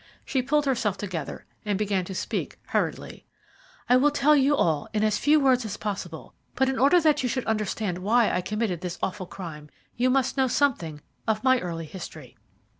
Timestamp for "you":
4.35-4.55, 7.21-7.29, 9.95-10.09